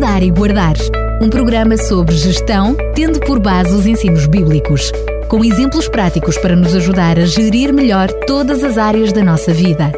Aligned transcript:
Cuidar 0.00 0.22
e 0.22 0.30
Guardar. 0.30 0.76
Um 1.20 1.28
programa 1.28 1.76
sobre 1.76 2.16
gestão, 2.16 2.74
tendo 2.94 3.20
por 3.20 3.38
base 3.38 3.74
os 3.74 3.84
ensinos 3.84 4.26
bíblicos, 4.26 4.90
com 5.28 5.44
exemplos 5.44 5.88
práticos 5.88 6.38
para 6.38 6.56
nos 6.56 6.74
ajudar 6.74 7.18
a 7.18 7.26
gerir 7.26 7.70
melhor 7.70 8.08
todas 8.26 8.64
as 8.64 8.78
áreas 8.78 9.12
da 9.12 9.22
nossa 9.22 9.52
vida. 9.52 9.92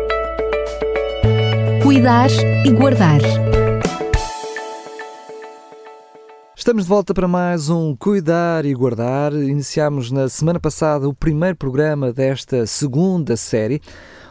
Cuidar 1.84 2.28
e 2.66 2.70
Guardar. 2.72 3.20
Estamos 6.56 6.82
de 6.82 6.88
volta 6.88 7.14
para 7.14 7.28
mais 7.28 7.70
um 7.70 7.94
Cuidar 7.94 8.66
e 8.66 8.74
Guardar. 8.74 9.32
Iniciámos 9.32 10.10
na 10.10 10.28
semana 10.28 10.58
passada 10.58 11.08
o 11.08 11.14
primeiro 11.14 11.54
programa 11.54 12.12
desta 12.12 12.66
segunda 12.66 13.36
série 13.36 13.80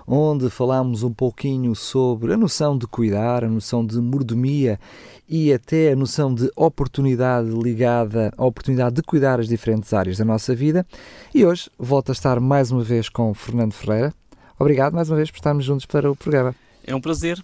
onde 0.07 0.49
falámos 0.49 1.03
um 1.03 1.13
pouquinho 1.13 1.75
sobre 1.75 2.33
a 2.33 2.37
noção 2.37 2.77
de 2.77 2.87
cuidar, 2.87 3.43
a 3.43 3.49
noção 3.49 3.85
de 3.85 3.99
mordomia 3.99 4.79
e 5.27 5.53
até 5.53 5.91
a 5.91 5.95
noção 5.95 6.33
de 6.33 6.51
oportunidade 6.55 7.49
ligada 7.49 8.33
à 8.37 8.45
oportunidade 8.45 8.95
de 8.95 9.01
cuidar 9.01 9.39
as 9.39 9.47
diferentes 9.47 9.93
áreas 9.93 10.17
da 10.17 10.25
nossa 10.25 10.53
vida. 10.53 10.85
E 11.33 11.45
hoje 11.45 11.69
volto 11.77 12.09
a 12.09 12.13
estar 12.13 12.39
mais 12.39 12.71
uma 12.71 12.83
vez 12.83 13.07
com 13.07 13.33
Fernando 13.33 13.73
Ferreira. 13.73 14.13
Obrigado 14.59 14.93
mais 14.93 15.09
uma 15.09 15.15
vez 15.15 15.31
por 15.31 15.37
estarmos 15.37 15.65
juntos 15.65 15.85
para 15.85 16.11
o 16.11 16.15
programa. 16.15 16.53
É 16.85 16.95
um 16.95 17.01
prazer. 17.01 17.41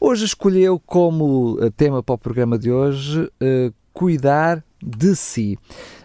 Hoje 0.00 0.24
escolheu 0.24 0.80
como 0.84 1.58
tema 1.76 2.02
para 2.02 2.14
o 2.14 2.18
programa 2.18 2.58
de 2.58 2.70
hoje 2.70 3.22
uh, 3.22 3.74
cuidar 3.92 4.62
de 4.82 5.14
si. 5.16 5.58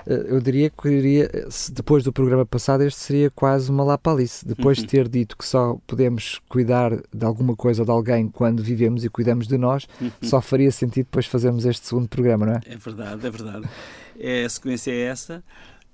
Eh, 0.08 0.26
eu 0.30 0.41
diria 0.41 0.70
que 0.70 0.90
iria, 0.90 1.30
depois 1.72 2.04
do 2.04 2.12
programa 2.12 2.45
passado, 2.45 2.84
este 2.84 3.00
seria 3.00 3.30
quase 3.30 3.70
uma 3.70 3.84
lapalice. 3.84 4.45
Depois 4.45 4.77
de 4.77 4.86
ter 4.88 5.08
dito 5.08 5.38
que 5.38 5.45
só 5.45 5.77
podemos 5.86 6.41
cuidar 6.50 6.91
de 7.14 7.26
alguma 7.26 7.55
coisa 7.55 7.81
ou 7.81 7.86
de 7.86 7.91
alguém 7.91 8.28
quando 8.28 8.64
vivemos 8.64 9.04
e 9.05 9.09
cuidamos 9.09 9.48
de 9.48 9.58
nós, 9.58 9.88
só 10.22 10.41
faria 10.41 10.72
sentido 10.72 11.05
depois 11.05 11.26
fazermos 11.26 11.66
este 11.66 11.88
segundo 11.88 12.08
programa, 12.08 12.45
não 12.45 12.53
é? 12.53 12.61
É 12.66 12.78
verdade, 12.78 13.28
é 13.28 13.30
verdade. 13.30 13.70
É, 14.20 14.44
a 14.44 14.50
sequência 14.50 14.92
é 14.92 15.02
essa. 15.02 15.44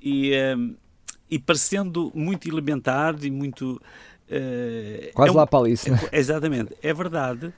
E, 0.02 0.32
um, 0.32 0.34
ehm, 0.34 0.76
e 1.30 1.38
parecendo 1.38 2.11
muito 2.16 2.50
elementar 2.50 3.16
e 3.22 3.30
muito. 3.30 3.82
Uh, 4.30 5.11
quase 5.14 5.30
é 5.30 5.34
um, 5.34 5.36
lapalice, 5.36 5.92
é, 5.92 5.95
Exatamente. 6.17 6.76
É 6.82 6.94
verdade 6.94 7.54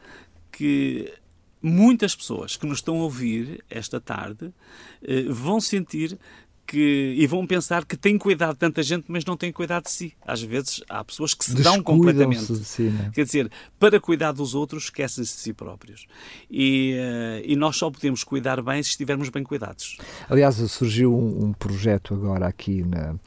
que 0.52 1.14
muitas 1.62 2.16
pessoas 2.16 2.56
que 2.56 2.66
nos 2.66 2.80
estão 2.80 3.00
a 3.00 3.04
ouvir 3.04 3.64
esta 3.70 4.00
tarde 4.00 4.52
eh, 5.04 5.24
vão 5.30 5.60
sentir 5.60 6.18
que, 6.72 7.16
e 7.18 7.28
vão 7.28 7.46
pensar 7.46 7.84
que 7.84 7.98
têm 7.98 8.18
cuidado 8.18 8.54
de 8.54 8.60
tanta 8.60 8.82
gente, 8.82 9.04
mas 9.10 9.26
não 9.26 9.36
têm 9.36 9.52
cuidado 9.52 9.84
de 9.84 9.92
si. 9.92 10.14
Às 10.26 10.42
vezes 10.42 10.82
há 10.88 11.04
pessoas 11.04 11.34
que 11.34 11.44
se 11.44 11.62
dão 11.62 11.84
completamente. 11.84 12.46
De 12.48 12.64
si, 12.64 12.84
né? 12.84 13.12
Quer 13.14 13.26
dizer, 13.26 13.52
para 13.78 14.00
cuidar 14.00 14.32
dos 14.32 14.56
outros, 14.56 14.86
esquecem-se 14.86 15.36
de 15.36 15.42
si 15.42 15.54
próprios. 15.54 16.08
E, 16.50 16.96
uh, 16.96 17.44
e, 17.46 17.58
nós 17.58 17.76
só 17.76 17.92
podemos 17.92 18.24
cuidar 18.24 18.62
bem 18.62 18.82
se 18.82 18.92
estivermos 18.92 19.28
bem 19.28 19.44
cuidados. 19.44 19.98
Aliás, 20.30 20.56
surgiu 20.72 21.14
um, 21.14 21.48
um 21.48 21.54
projeto 21.54 22.14
agora 22.14 22.48
aqui 22.48 22.84
na, 22.84 23.16
uh, 23.16 23.20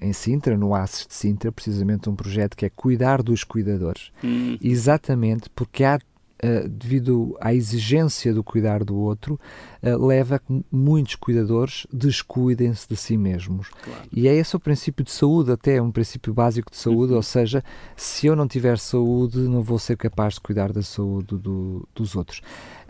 em 0.00 0.14
Sintra, 0.14 0.56
no 0.56 0.74
ACES 0.74 1.06
de 1.06 1.14
Sintra, 1.14 1.52
precisamente 1.52 2.08
um 2.08 2.16
projeto 2.16 2.56
que 2.56 2.64
é 2.64 2.70
cuidar 2.70 3.22
dos 3.22 3.44
cuidadores. 3.44 4.10
Hum. 4.24 4.56
Exatamente 4.62 5.50
porque 5.50 5.84
há 5.84 5.98
Uh, 6.44 6.68
devido 6.68 7.36
à 7.40 7.54
exigência 7.54 8.34
do 8.34 8.42
cuidar 8.42 8.82
do 8.82 8.96
outro, 8.96 9.38
uh, 9.80 10.06
leva 10.06 10.34
a 10.34 10.38
que 10.40 10.64
muitos 10.72 11.14
cuidadores 11.14 11.86
descuidem-se 11.92 12.88
de 12.88 12.96
si 12.96 13.16
mesmos. 13.16 13.68
Claro. 13.68 14.02
E 14.12 14.26
é 14.26 14.34
esse 14.34 14.56
o 14.56 14.58
princípio 14.58 15.04
de 15.04 15.12
saúde, 15.12 15.52
até 15.52 15.80
um 15.80 15.92
princípio 15.92 16.34
básico 16.34 16.68
de 16.68 16.76
saúde, 16.76 17.12
uhum. 17.12 17.18
ou 17.18 17.22
seja, 17.22 17.62
se 17.96 18.26
eu 18.26 18.34
não 18.34 18.48
tiver 18.48 18.76
saúde, 18.76 19.38
não 19.38 19.62
vou 19.62 19.78
ser 19.78 19.96
capaz 19.96 20.34
de 20.34 20.40
cuidar 20.40 20.72
da 20.72 20.82
saúde 20.82 21.36
do, 21.36 21.88
dos 21.94 22.16
outros. 22.16 22.40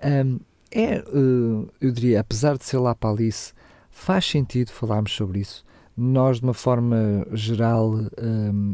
Um, 0.02 0.40
é, 0.70 1.04
uh, 1.12 1.68
eu 1.78 1.92
diria, 1.92 2.20
apesar 2.20 2.56
de 2.56 2.64
ser 2.64 2.78
lá 2.78 2.94
para 2.94 3.10
Alice, 3.10 3.52
faz 3.90 4.24
sentido 4.24 4.70
falarmos 4.70 5.12
sobre 5.12 5.40
isso 5.40 5.62
nós, 5.96 6.38
de 6.38 6.44
uma 6.44 6.54
forma 6.54 7.26
geral, 7.32 7.92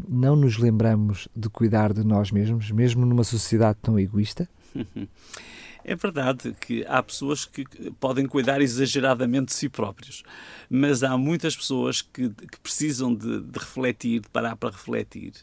não 0.07 0.35
nos 0.35 0.57
lembramos 0.57 1.27
de 1.35 1.49
cuidar 1.49 1.91
de 1.91 2.03
nós 2.03 2.31
mesmos, 2.31 2.71
mesmo 2.71 3.05
numa 3.05 3.23
sociedade 3.23 3.77
tão 3.81 3.99
egoísta? 3.99 4.47
É 5.83 5.95
verdade 5.95 6.53
que 6.59 6.85
há 6.87 7.01
pessoas 7.01 7.45
que 7.45 7.63
podem 7.99 8.25
cuidar 8.25 8.61
exageradamente 8.61 9.47
de 9.47 9.53
si 9.53 9.69
próprios, 9.69 10.23
mas 10.69 11.03
há 11.03 11.17
muitas 11.17 11.55
pessoas 11.55 12.01
que, 12.01 12.29
que 12.29 12.59
precisam 12.61 13.15
de, 13.15 13.41
de 13.41 13.59
refletir, 13.59 14.19
de 14.19 14.29
parar 14.29 14.57
para 14.57 14.71
refletir 14.71 15.33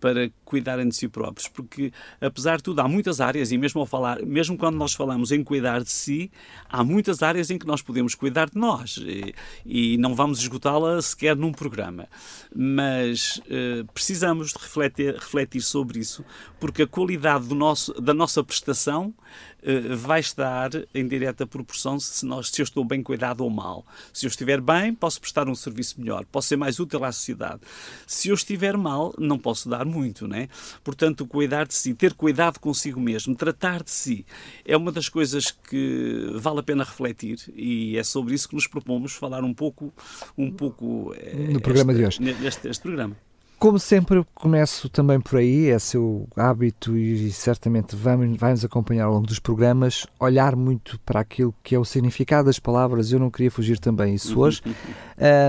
para 0.00 0.30
cuidarem 0.44 0.88
de 0.88 0.96
si 0.96 1.08
próprios, 1.08 1.46
porque 1.48 1.92
apesar 2.20 2.56
de 2.56 2.62
tudo 2.62 2.80
há 2.80 2.88
muitas 2.88 3.20
áreas 3.20 3.52
e 3.52 3.58
mesmo 3.58 3.80
ao 3.80 3.86
falar, 3.86 4.22
mesmo 4.24 4.56
quando 4.56 4.76
nós 4.76 4.94
falamos 4.94 5.30
em 5.30 5.44
cuidar 5.44 5.82
de 5.82 5.90
si, 5.90 6.30
há 6.68 6.82
muitas 6.82 7.22
áreas 7.22 7.50
em 7.50 7.58
que 7.58 7.66
nós 7.66 7.82
podemos 7.82 8.14
cuidar 8.14 8.48
de 8.50 8.58
nós 8.58 8.96
e, 8.96 9.34
e 9.64 9.98
não 9.98 10.14
vamos 10.14 10.40
esgotá-la 10.40 11.00
sequer 11.02 11.36
num 11.36 11.52
programa, 11.52 12.08
mas 12.54 13.40
eh, 13.48 13.84
precisamos 13.92 14.52
de 14.52 14.58
refletir, 14.58 15.14
refletir 15.14 15.60
sobre 15.60 16.00
isso, 16.00 16.24
porque 16.58 16.82
a 16.82 16.86
qualidade 16.86 17.46
do 17.46 17.54
nosso, 17.54 17.92
da 18.00 18.14
nossa 18.14 18.42
prestação 18.42 19.14
eh, 19.62 19.94
vai 19.94 20.20
estar 20.20 20.70
em 20.94 21.06
direta 21.06 21.46
proporção 21.46 22.00
se, 22.00 22.24
nós, 22.24 22.48
se 22.48 22.60
eu 22.60 22.64
estou 22.64 22.84
bem 22.84 23.02
cuidado 23.02 23.42
ou 23.42 23.50
mal. 23.50 23.84
Se 24.12 24.26
eu 24.26 24.28
estiver 24.28 24.60
bem, 24.60 24.94
posso 24.94 25.20
prestar 25.20 25.48
um 25.48 25.54
serviço 25.54 26.00
melhor, 26.00 26.24
posso 26.26 26.48
ser 26.48 26.56
mais 26.56 26.80
útil 26.80 27.04
à 27.04 27.12
sociedade. 27.12 27.60
Se 28.06 28.28
eu 28.28 28.34
estiver 28.34 28.76
mal, 28.76 29.14
não 29.18 29.38
posso 29.38 29.68
dar 29.68 29.84
muito, 29.90 30.26
né? 30.26 30.48
Portanto, 30.82 31.26
cuidar 31.26 31.66
de 31.66 31.74
si, 31.74 31.94
ter 31.94 32.14
cuidado 32.14 32.58
consigo 32.58 33.00
mesmo, 33.00 33.34
tratar 33.34 33.82
de 33.82 33.90
si, 33.90 34.24
é 34.64 34.76
uma 34.76 34.92
das 34.92 35.08
coisas 35.08 35.50
que 35.50 36.30
vale 36.34 36.60
a 36.60 36.62
pena 36.62 36.84
refletir 36.84 37.38
e 37.54 37.96
é 37.96 38.02
sobre 38.02 38.34
isso 38.34 38.48
que 38.48 38.54
nos 38.54 38.66
propomos 38.66 39.12
falar 39.12 39.44
um 39.44 39.52
pouco, 39.52 39.92
um 40.36 40.50
pouco 40.50 41.14
no 41.14 41.50
este, 41.50 41.60
programa 41.60 41.94
de 41.94 42.06
hoje. 42.06 42.22
Neste, 42.22 42.68
este 42.68 42.82
programa. 42.82 43.16
Como 43.60 43.78
sempre, 43.78 44.24
começo 44.34 44.88
também 44.88 45.20
por 45.20 45.38
aí, 45.38 45.68
é 45.68 45.78
seu 45.78 46.26
hábito 46.34 46.96
e 46.96 47.30
certamente 47.30 47.94
vai-nos 47.94 48.64
acompanhar 48.64 49.04
ao 49.04 49.12
longo 49.12 49.26
dos 49.26 49.38
programas, 49.38 50.06
olhar 50.18 50.56
muito 50.56 50.98
para 51.00 51.20
aquilo 51.20 51.54
que 51.62 51.74
é 51.74 51.78
o 51.78 51.84
significado 51.84 52.46
das 52.46 52.58
palavras. 52.58 53.12
Eu 53.12 53.18
não 53.18 53.30
queria 53.30 53.50
fugir 53.50 53.78
também 53.78 54.14
isso 54.14 54.32
hoje. 54.40 54.62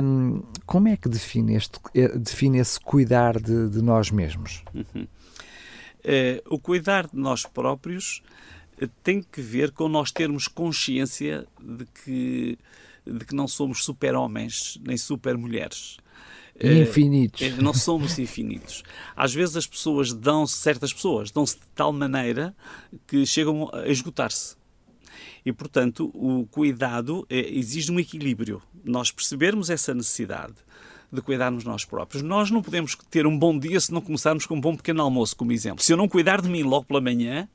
Um, 0.03 0.43
como 0.65 0.89
é 0.89 0.97
que 0.97 1.07
define, 1.07 1.55
este, 1.55 1.79
eh, 1.95 2.09
define 2.17 2.57
esse 2.57 2.77
cuidar 2.81 3.39
de, 3.39 3.69
de 3.69 3.81
nós 3.81 4.11
mesmos? 4.11 4.61
É, 6.03 6.43
o 6.51 6.59
cuidar 6.59 7.07
de 7.07 7.15
nós 7.15 7.45
próprios 7.45 8.21
eh, 8.77 8.89
tem 9.01 9.23
que 9.23 9.39
ver 9.39 9.71
com 9.71 9.87
nós 9.87 10.11
termos 10.11 10.49
consciência 10.49 11.47
de 11.63 11.85
que, 11.85 12.59
de 13.07 13.23
que 13.23 13.33
não 13.33 13.47
somos 13.47 13.85
super-homens 13.85 14.77
nem 14.85 14.97
super-mulheres 14.97 15.97
infinitos. 16.59 17.41
Uh, 17.41 17.61
não 17.61 17.73
somos 17.73 18.17
infinitos. 18.19 18.83
Às 19.15 19.33
vezes 19.33 19.55
as 19.55 19.67
pessoas 19.67 20.13
dão-se, 20.13 20.57
certas 20.57 20.93
pessoas, 20.93 21.31
dão-se 21.31 21.55
de 21.55 21.65
tal 21.75 21.91
maneira 21.91 22.55
que 23.07 23.25
chegam 23.25 23.69
a 23.73 23.87
esgotar-se. 23.87 24.55
E, 25.45 25.51
portanto, 25.51 26.11
o 26.13 26.45
cuidado 26.47 27.25
é, 27.29 27.39
exige 27.57 27.91
um 27.91 27.99
equilíbrio. 27.99 28.61
Nós 28.83 29.11
percebermos 29.11 29.69
essa 29.69 29.93
necessidade 29.93 30.55
de 31.11 31.21
cuidarmos 31.21 31.63
nós 31.63 31.83
próprios. 31.83 32.23
Nós 32.23 32.49
não 32.49 32.61
podemos 32.61 32.95
ter 33.09 33.27
um 33.27 33.37
bom 33.37 33.57
dia 33.57 33.79
se 33.79 33.91
não 33.91 34.01
começarmos 34.01 34.45
com 34.45 34.55
um 34.55 34.61
bom 34.61 34.75
pequeno 34.75 35.01
almoço, 35.01 35.35
como 35.35 35.51
exemplo. 35.51 35.83
Se 35.83 35.91
eu 35.91 35.97
não 35.97 36.07
cuidar 36.07 36.41
de 36.41 36.49
mim 36.49 36.63
logo 36.63 36.85
pela 36.85 37.01
manhã, 37.01 37.49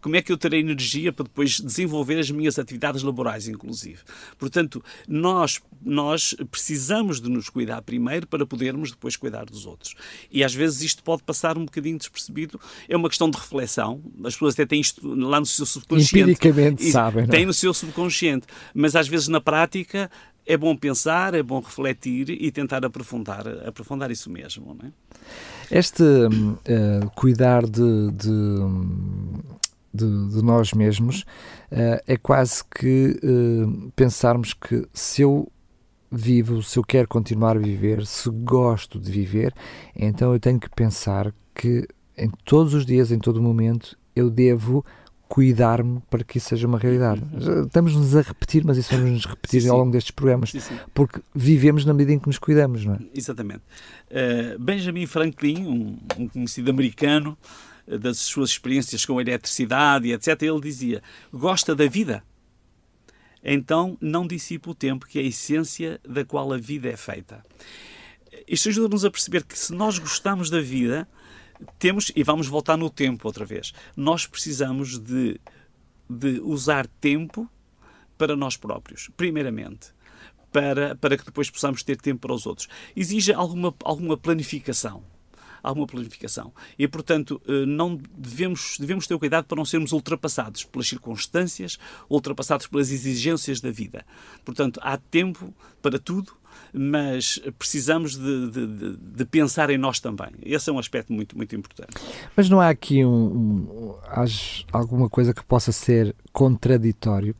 como 0.00 0.16
é 0.16 0.22
que 0.22 0.32
eu 0.32 0.36
terei 0.36 0.60
energia 0.60 1.12
para 1.12 1.24
depois 1.24 1.60
desenvolver 1.60 2.18
as 2.18 2.30
minhas 2.30 2.58
atividades 2.58 3.02
laborais, 3.02 3.48
inclusive. 3.48 4.00
Portanto, 4.38 4.82
nós, 5.08 5.60
nós 5.82 6.34
precisamos 6.50 7.20
de 7.20 7.28
nos 7.28 7.48
cuidar 7.48 7.82
primeiro 7.82 8.26
para 8.26 8.46
podermos 8.46 8.90
depois 8.90 9.16
cuidar 9.16 9.44
dos 9.44 9.66
outros. 9.66 9.94
E 10.30 10.44
às 10.44 10.54
vezes 10.54 10.82
isto 10.82 11.02
pode 11.02 11.22
passar 11.22 11.56
um 11.56 11.64
bocadinho 11.64 11.98
despercebido. 11.98 12.60
É 12.88 12.96
uma 12.96 13.08
questão 13.08 13.30
de 13.30 13.38
reflexão. 13.38 14.02
As 14.24 14.34
pessoas 14.34 14.54
até 14.54 14.66
têm 14.66 14.80
isto 14.80 15.06
lá 15.14 15.40
no 15.40 15.46
seu 15.46 15.66
subconsciente. 15.66 16.32
Empiricamente 16.32 16.90
sabem. 16.90 17.24
É? 17.24 17.26
Têm 17.26 17.46
no 17.46 17.52
seu 17.52 17.72
subconsciente. 17.72 18.46
Mas 18.74 18.94
às 18.96 19.08
vezes 19.08 19.28
na 19.28 19.40
prática 19.40 20.10
é 20.46 20.56
bom 20.56 20.76
pensar, 20.76 21.34
é 21.34 21.42
bom 21.42 21.60
refletir 21.60 22.30
e 22.30 22.50
tentar 22.50 22.84
aprofundar, 22.84 23.46
aprofundar 23.66 24.10
isso 24.10 24.30
mesmo. 24.30 24.76
Não 24.80 24.88
é? 24.88 24.92
Este 25.70 26.02
uh, 26.02 27.10
cuidar 27.14 27.64
de, 27.64 28.10
de 28.12 28.60
de, 29.94 30.28
de 30.28 30.42
nós 30.42 30.72
mesmos, 30.72 31.20
uh, 31.70 32.02
é 32.06 32.16
quase 32.16 32.64
que 32.64 33.18
uh, 33.22 33.92
pensarmos 33.94 34.52
que 34.52 34.86
se 34.92 35.22
eu 35.22 35.50
vivo, 36.10 36.62
se 36.62 36.78
eu 36.78 36.84
quero 36.84 37.08
continuar 37.08 37.56
a 37.56 37.60
viver, 37.60 38.04
se 38.04 38.28
gosto 38.30 38.98
de 38.98 39.10
viver, 39.10 39.54
então 39.94 40.32
eu 40.32 40.40
tenho 40.40 40.58
que 40.58 40.68
pensar 40.70 41.32
que 41.54 41.86
em 42.16 42.30
todos 42.44 42.74
os 42.74 42.84
dias, 42.84 43.10
em 43.10 43.18
todo 43.18 43.42
momento, 43.42 43.96
eu 44.14 44.30
devo 44.30 44.84
cuidar-me 45.28 46.00
para 46.08 46.22
que 46.22 46.38
isso 46.38 46.50
seja 46.50 46.66
uma 46.66 46.78
realidade. 46.78 47.22
Estamos-nos 47.66 48.14
a 48.14 48.20
repetir, 48.20 48.64
mas 48.64 48.76
isso 48.76 48.94
vamos 48.94 49.10
nos 49.10 49.26
repetir 49.26 49.62
sim, 49.62 49.66
sim. 49.66 49.72
ao 49.72 49.78
longo 49.78 49.90
destes 49.90 50.12
programas, 50.12 50.50
sim, 50.50 50.60
porque 50.92 51.20
vivemos 51.34 51.84
na 51.84 51.92
medida 51.92 52.12
em 52.12 52.18
que 52.18 52.28
nos 52.28 52.38
cuidamos, 52.38 52.84
não 52.84 52.94
é? 52.94 52.98
Exatamente. 53.12 53.62
Uh, 54.10 54.58
Benjamin 54.60 55.06
Franklin, 55.06 55.66
um, 55.66 55.98
um 56.18 56.28
conhecido 56.28 56.70
americano, 56.70 57.36
das 57.86 58.18
suas 58.18 58.50
experiências 58.50 59.04
com 59.04 59.18
a 59.18 59.22
eletricidade 59.22 60.12
etc., 60.12 60.42
ele 60.42 60.60
dizia: 60.60 61.02
gosta 61.32 61.74
da 61.74 61.86
vida? 61.86 62.22
Então 63.42 63.98
não 64.00 64.26
dissipa 64.26 64.70
o 64.70 64.74
tempo, 64.74 65.06
que 65.06 65.18
é 65.18 65.22
a 65.22 65.26
essência 65.26 66.00
da 66.02 66.24
qual 66.24 66.52
a 66.52 66.56
vida 66.56 66.88
é 66.88 66.96
feita. 66.96 67.42
Isto 68.48 68.70
ajuda-nos 68.70 69.04
a 69.04 69.10
perceber 69.10 69.44
que 69.44 69.58
se 69.58 69.72
nós 69.72 69.98
gostamos 69.98 70.48
da 70.50 70.60
vida, 70.60 71.06
temos, 71.78 72.10
e 72.16 72.22
vamos 72.22 72.46
voltar 72.46 72.76
no 72.76 72.90
tempo 72.90 73.28
outra 73.28 73.44
vez, 73.44 73.72
nós 73.96 74.26
precisamos 74.26 74.98
de, 74.98 75.40
de 76.08 76.40
usar 76.40 76.86
tempo 76.86 77.48
para 78.16 78.34
nós 78.34 78.56
próprios, 78.56 79.10
primeiramente. 79.16 79.92
Para, 80.50 80.94
para 80.94 81.16
que 81.18 81.24
depois 81.24 81.50
possamos 81.50 81.82
ter 81.82 81.96
tempo 81.96 82.20
para 82.20 82.32
os 82.32 82.46
outros. 82.46 82.68
Exige 82.94 83.32
alguma, 83.32 83.74
alguma 83.82 84.16
planificação 84.16 85.02
alguma 85.64 85.86
planificação. 85.86 86.52
E, 86.78 86.86
portanto, 86.86 87.40
eh, 87.48 87.64
não 87.66 87.98
devemos, 88.16 88.76
devemos 88.78 89.06
ter 89.06 89.18
cuidado 89.18 89.46
para 89.46 89.56
não 89.56 89.64
sermos 89.64 89.92
ultrapassados 89.92 90.62
pelas 90.64 90.86
circunstâncias, 90.86 91.78
ultrapassados 92.08 92.66
pelas 92.66 92.90
exigências 92.90 93.60
da 93.60 93.70
vida. 93.70 94.04
Portanto, 94.44 94.78
há 94.82 94.98
tempo 94.98 95.52
para 95.82 95.98
tudo, 95.98 96.32
mas 96.72 97.40
precisamos 97.58 98.16
de, 98.16 98.50
de, 98.50 98.96
de, 98.96 99.24
pensar 99.24 99.70
em 99.70 99.78
nós 99.78 100.00
também. 100.00 100.28
Esse 100.42 100.70
é 100.70 100.72
um 100.72 100.78
aspecto 100.78 101.12
muito, 101.12 101.36
muito 101.36 101.54
importante. 101.56 101.94
Mas 102.36 102.48
não 102.48 102.60
há 102.60 102.68
aqui 102.68 103.04
um, 103.04 103.10
um, 103.10 103.94
alguma 104.72 105.08
coisa 105.08 105.32
que 105.32 105.44
possa 105.44 105.72
ser 105.72 106.14
contraditório 106.32 107.34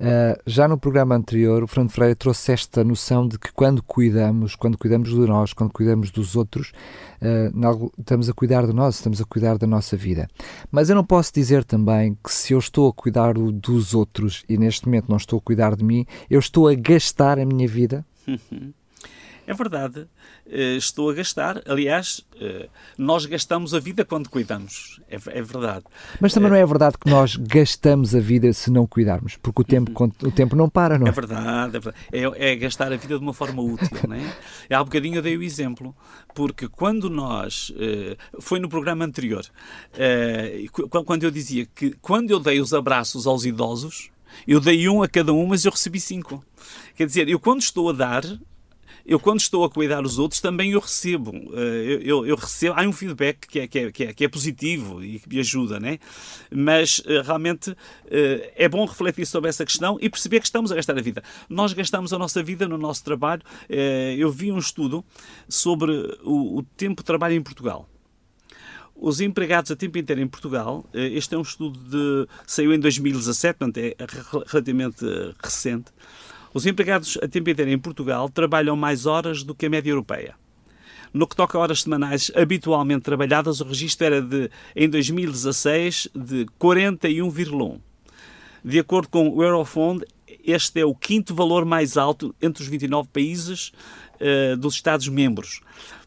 Uh, 0.00 0.40
já 0.46 0.68
no 0.68 0.78
programa 0.78 1.16
anterior, 1.16 1.62
o 1.62 1.66
Fernando 1.66 1.90
Freire 1.90 2.14
trouxe 2.14 2.52
esta 2.52 2.84
noção 2.84 3.26
de 3.26 3.36
que 3.38 3.52
quando 3.52 3.82
cuidamos, 3.82 4.54
quando 4.54 4.78
cuidamos 4.78 5.08
de 5.08 5.16
nós, 5.16 5.52
quando 5.52 5.72
cuidamos 5.72 6.10
dos 6.10 6.36
outros, 6.36 6.72
uh, 7.20 7.92
estamos 7.98 8.28
a 8.28 8.32
cuidar 8.32 8.66
de 8.66 8.72
nós, 8.72 8.94
estamos 8.94 9.20
a 9.20 9.24
cuidar 9.24 9.58
da 9.58 9.66
nossa 9.66 9.96
vida. 9.96 10.28
Mas 10.70 10.88
eu 10.88 10.94
não 10.94 11.04
posso 11.04 11.32
dizer 11.34 11.64
também 11.64 12.16
que 12.22 12.32
se 12.32 12.52
eu 12.52 12.58
estou 12.58 12.88
a 12.88 12.92
cuidar 12.92 13.34
dos 13.34 13.92
outros 13.92 14.44
e 14.48 14.56
neste 14.56 14.86
momento 14.86 15.08
não 15.08 15.16
estou 15.16 15.38
a 15.38 15.42
cuidar 15.42 15.74
de 15.74 15.84
mim, 15.84 16.06
eu 16.30 16.38
estou 16.38 16.68
a 16.68 16.74
gastar 16.74 17.38
a 17.38 17.44
minha 17.44 17.66
vida. 17.66 18.04
É 19.48 19.54
verdade. 19.54 20.06
Eh, 20.46 20.76
estou 20.76 21.08
a 21.08 21.14
gastar. 21.14 21.62
Aliás, 21.66 22.22
eh, 22.38 22.68
nós 22.98 23.24
gastamos 23.24 23.72
a 23.72 23.80
vida 23.80 24.04
quando 24.04 24.28
cuidamos. 24.28 25.00
É, 25.08 25.14
é 25.14 25.40
verdade. 25.40 25.86
Mas 26.20 26.34
também 26.34 26.50
não 26.50 26.56
é 26.58 26.66
verdade 26.66 26.98
que 26.98 27.08
nós 27.08 27.34
gastamos 27.34 28.14
a 28.14 28.20
vida 28.20 28.52
se 28.52 28.70
não 28.70 28.86
cuidarmos, 28.86 29.36
porque 29.36 29.62
o 29.62 29.64
tempo, 29.64 29.90
uhum. 29.98 30.12
o 30.24 30.30
tempo 30.30 30.54
não 30.54 30.68
para, 30.68 30.98
não 30.98 31.06
é? 31.06 31.08
É 31.08 31.12
verdade. 31.12 31.76
É, 31.78 31.80
verdade. 31.80 31.96
É, 32.12 32.50
é 32.52 32.56
gastar 32.56 32.92
a 32.92 32.96
vida 32.96 33.16
de 33.16 33.24
uma 33.24 33.32
forma 33.32 33.62
útil, 33.62 33.88
não 34.06 34.16
é? 34.16 34.34
Há 34.70 34.82
um 34.82 34.84
bocadinho 34.84 35.16
eu 35.16 35.22
dei 35.22 35.34
o 35.34 35.42
exemplo, 35.42 35.96
porque 36.34 36.68
quando 36.68 37.08
nós. 37.08 37.72
Eh, 37.78 38.18
foi 38.40 38.60
no 38.60 38.68
programa 38.68 39.06
anterior, 39.06 39.44
quando 41.06 41.24
eu 41.24 41.30
dizia 41.30 41.64
que 41.64 41.92
quando 42.02 42.30
eu 42.30 42.38
dei 42.38 42.60
os 42.60 42.74
abraços 42.74 43.26
aos 43.26 43.46
idosos, 43.46 44.10
eu 44.46 44.60
dei 44.60 44.86
um 44.90 45.02
a 45.02 45.08
cada 45.08 45.32
um, 45.32 45.46
mas 45.46 45.64
eu 45.64 45.70
recebi 45.70 45.98
cinco. 45.98 46.44
Quer 46.94 47.06
dizer, 47.06 47.28
eu 47.28 47.40
quando 47.40 47.62
estou 47.62 47.88
a 47.88 47.92
dar, 47.92 48.24
eu 49.08 49.18
quando 49.18 49.40
estou 49.40 49.64
a 49.64 49.70
cuidar 49.70 50.04
os 50.04 50.18
outros 50.18 50.38
também 50.38 50.72
eu 50.72 50.80
recebo. 50.80 51.32
Eh, 51.54 51.84
eu, 51.86 52.00
eu, 52.02 52.26
eu 52.26 52.36
recebo, 52.36 52.78
há 52.78 52.82
um 52.82 52.92
feedback 52.92 53.48
que 53.48 53.60
é, 53.60 53.66
que, 53.66 53.78
é, 53.78 53.90
que, 53.90 54.04
é, 54.04 54.12
que 54.12 54.24
é 54.24 54.28
positivo 54.28 55.02
e 55.02 55.18
que 55.18 55.26
me 55.26 55.40
ajuda, 55.40 55.80
né? 55.80 55.98
mas 56.54 57.02
eh, 57.06 57.22
realmente 57.22 57.74
eh, 58.10 58.52
é 58.54 58.68
bom 58.68 58.84
refletir 58.84 59.24
sobre 59.24 59.48
essa 59.48 59.64
questão 59.64 59.96
e 59.98 60.10
perceber 60.10 60.40
que 60.40 60.46
estamos 60.46 60.70
a 60.70 60.74
gastar 60.74 60.98
a 60.98 61.00
vida. 61.00 61.22
Nós 61.48 61.72
gastamos 61.72 62.12
a 62.12 62.18
nossa 62.18 62.42
vida 62.42 62.68
no 62.68 62.76
nosso 62.76 63.02
trabalho. 63.02 63.40
Eu 64.18 64.30
vi 64.30 64.52
um 64.52 64.58
estudo 64.58 65.02
sobre 65.48 65.92
o, 66.22 66.58
o 66.58 66.62
tempo 66.62 67.00
de 67.00 67.06
trabalho 67.06 67.34
em 67.34 67.42
Portugal 67.42 67.88
os 69.00 69.20
empregados 69.20 69.70
a 69.70 69.76
tempo 69.76 69.96
inteiro 69.96 70.20
em 70.20 70.26
Portugal, 70.26 70.84
este 70.92 71.32
é 71.32 71.38
um 71.38 71.42
estudo 71.42 71.78
de 71.78 72.28
saiu 72.44 72.74
em 72.74 72.80
2017, 72.80 73.56
portanto 73.56 73.78
é 73.78 73.94
relativamente 74.48 75.04
recente. 75.40 75.92
Os 76.52 76.66
empregados 76.66 77.18
a 77.22 77.28
tempo 77.28 77.50
inteiro 77.50 77.70
em 77.70 77.78
Portugal 77.78 78.28
trabalham 78.28 78.76
mais 78.76 79.06
horas 79.06 79.42
do 79.42 79.54
que 79.54 79.66
a 79.66 79.70
média 79.70 79.90
europeia. 79.90 80.34
No 81.12 81.26
que 81.26 81.36
toca 81.36 81.56
a 81.56 81.60
horas 81.60 81.82
semanais 81.82 82.30
habitualmente 82.34 83.02
trabalhadas, 83.02 83.60
o 83.60 83.64
registro 83.64 84.06
era 84.06 84.22
de, 84.22 84.50
em 84.76 84.88
2016 84.88 86.08
de 86.14 86.46
41,1. 86.60 87.78
De 88.64 88.78
acordo 88.78 89.08
com 89.08 89.28
o 89.28 89.42
Eurofond, 89.42 90.04
este 90.44 90.80
é 90.80 90.84
o 90.84 90.94
quinto 90.94 91.34
valor 91.34 91.64
mais 91.64 91.96
alto 91.96 92.34
entre 92.40 92.62
os 92.62 92.68
29 92.68 93.08
países 93.08 93.72
uh, 94.20 94.56
dos 94.56 94.74
Estados-membros. 94.74 95.60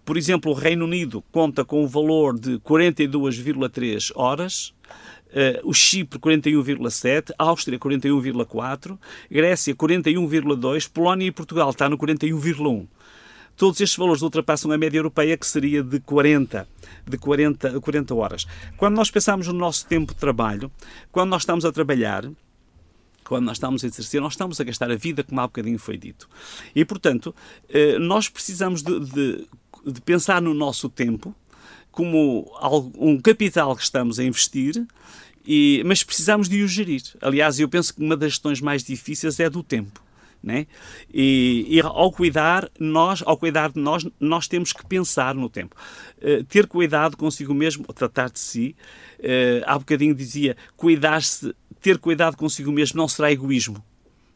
Por 0.04 0.18
exemplo, 0.18 0.52
o 0.52 0.56
Reino 0.56 0.86
Unido 0.86 1.24
conta 1.32 1.64
com 1.64 1.84
um 1.84 1.88
valor 1.88 2.40
de 2.40 2.60
42,3 2.60 4.12
horas, 4.16 4.74
Uh, 5.32 5.70
o 5.70 5.74
Chipre 5.74 6.20
41,7, 6.20 7.32
Áustria 7.38 7.80
41,4, 7.80 9.00
Grécia 9.30 9.74
41,2, 9.74 10.90
Polónia 10.92 11.28
e 11.28 11.32
Portugal 11.32 11.70
está 11.70 11.88
no 11.88 11.98
41,1. 11.98 12.86
Todos 13.56 13.80
estes 13.80 13.98
valores 13.98 14.22
ultrapassam 14.22 14.72
a 14.72 14.78
média 14.78 14.98
europeia, 14.98 15.38
que 15.38 15.46
seria 15.46 15.84
de 15.84 16.00
40, 16.00 16.68
de 17.08 17.18
40, 17.18 17.80
40 17.80 18.16
horas. 18.16 18.48
Quando 18.76 18.96
nós 18.96 19.12
pensamos 19.12 19.48
no 19.48 19.54
nosso 19.54 19.86
tempo 19.88 20.14
de 20.14 20.20
trabalho, 20.20 20.72
quando 21.12 21.30
nós 21.30 21.44
estamos 21.44 21.64
a 21.64 21.72
trabalhar, 21.72 22.30
quando 23.24 23.46
nós 23.46 23.58
estamos 23.58 23.84
a 23.84 23.88
exercer, 23.88 24.20
nós 24.20 24.34
estamos 24.34 24.60
a 24.60 24.64
gastar 24.64 24.92
a 24.92 24.96
vida, 24.96 25.24
como 25.24 25.40
há 25.40 25.44
bocadinho 25.44 25.80
foi 25.80 25.96
dito. 25.96 26.28
E, 26.76 26.84
portanto, 26.84 27.34
eh, 27.70 27.98
nós 28.00 28.28
precisamos 28.28 28.82
de, 28.82 29.00
de, 29.00 29.48
de 29.86 30.02
pensar 30.02 30.42
no 30.42 30.54
nosso 30.54 30.90
tempo, 30.90 31.34
como 31.92 32.50
um 32.98 33.20
capital 33.20 33.76
que 33.76 33.84
estamos 33.84 34.20
a 34.20 34.24
investir, 34.24 34.86
e, 35.46 35.82
mas 35.86 36.04
precisamos 36.04 36.48
de 36.48 36.64
o 36.64 36.68
gerir. 36.68 37.02
Aliás, 37.22 37.60
eu 37.60 37.68
penso 37.68 37.94
que 37.94 38.02
uma 38.02 38.16
das 38.16 38.34
questões 38.34 38.62
mais 38.62 38.84
difíceis 38.84 39.40
é 39.40 39.50
do 39.50 39.64
tempo. 39.64 40.02
Né? 40.44 40.66
E, 41.14 41.68
e, 41.70 41.82
ao 41.82 42.12
cuidar 42.12 42.68
nós 42.80 43.22
ao 43.24 43.38
cuidar 43.38 43.72
de 43.72 43.80
nós 43.80 44.08
nós 44.20 44.48
temos 44.48 44.74
que 44.74 44.84
pensar 44.84 45.36
no 45.36 45.48
tempo 45.48 45.76
uh, 46.18 46.44
ter 46.46 46.66
cuidado 46.66 47.16
consigo 47.16 47.54
mesmo 47.54 47.86
tratar 47.94 48.32
de 48.32 48.40
si 48.40 48.76
uh, 49.20 49.64
há 49.68 49.78
bocadinho 49.78 50.16
dizia 50.16 50.58
cuidar-se 50.76 51.54
ter 51.80 52.00
cuidado 52.00 52.38
consigo 52.38 52.72
mesmo 52.72 52.98
não 52.98 53.08
será 53.08 53.32
egoísmo 53.32 53.86